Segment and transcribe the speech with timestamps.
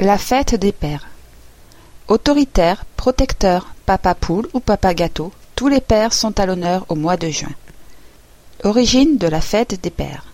[0.00, 1.08] La fête des pères.
[2.06, 7.16] Autoritaire, protecteur, papa poule ou papa gâteau, tous les pères sont à l'honneur au mois
[7.16, 7.50] de juin.
[8.62, 10.26] Origine de la fête des pères.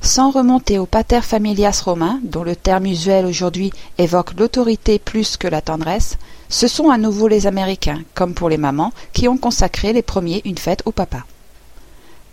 [0.00, 5.46] Sans remonter au pater familias romain, dont le terme usuel aujourd'hui évoque l'autorité plus que
[5.46, 6.16] la tendresse,
[6.48, 10.40] ce sont à nouveau les Américains, comme pour les mamans, qui ont consacré les premiers
[10.46, 11.26] une fête au papa.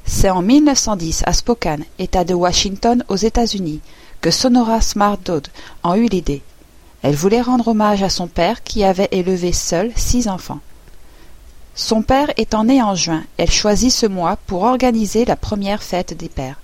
[0.05, 3.81] C'est en 1910 à Spokane, État de Washington aux États-Unis,
[4.21, 5.47] que Sonora Smart Dodd
[5.83, 6.43] en eut l'idée.
[7.01, 10.59] Elle voulait rendre hommage à son père qui avait élevé seul six enfants.
[11.73, 16.15] Son père étant né en juin, elle choisit ce mois pour organiser la première fête
[16.15, 16.59] des pères.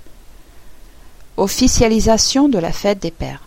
[1.37, 3.41] Officialisation de la fête des pères.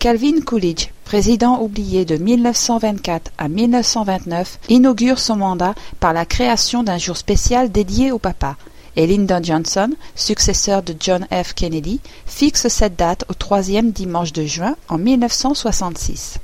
[0.00, 6.98] Calvin Coolidge, président oublié de 1924 à 1929, inaugure son mandat par la création d'un
[6.98, 8.56] jour spécial dédié au papa,
[8.96, 11.54] et Lyndon Johnson, successeur de John F.
[11.54, 16.38] Kennedy, fixe cette date au troisième dimanche de juin en 1966.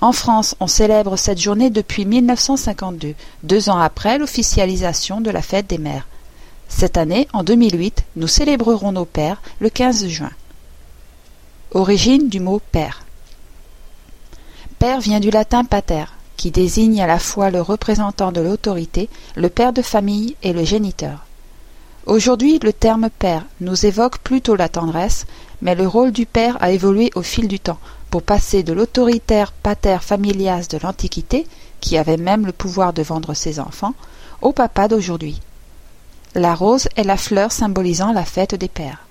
[0.00, 5.66] En France, on célèbre cette journée depuis 1952, deux ans après l'officialisation de la fête
[5.66, 6.06] des mères.
[6.68, 10.30] Cette année, en 2008, nous célébrerons nos pères le 15 juin.
[11.72, 13.02] Origine du mot père.
[14.78, 16.04] Père vient du latin pater,
[16.40, 20.64] qui désigne à la fois le représentant de l'autorité, le père de famille et le
[20.64, 21.26] géniteur.
[22.06, 25.26] Aujourd'hui, le terme père nous évoque plutôt la tendresse,
[25.60, 29.52] mais le rôle du père a évolué au fil du temps, pour passer de l'autoritaire
[29.52, 31.46] pater familias de l'Antiquité,
[31.82, 33.92] qui avait même le pouvoir de vendre ses enfants,
[34.40, 35.42] au papa d'aujourd'hui.
[36.34, 39.04] La rose est la fleur symbolisant la fête des pères.